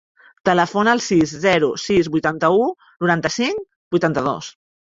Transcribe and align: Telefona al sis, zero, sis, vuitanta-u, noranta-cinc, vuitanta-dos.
Telefona 0.47 0.95
al 0.97 1.03
sis, 1.07 1.33
zero, 1.43 1.69
sis, 1.83 2.09
vuitanta-u, 2.15 2.65
noranta-cinc, 3.05 3.63
vuitanta-dos. 3.97 4.53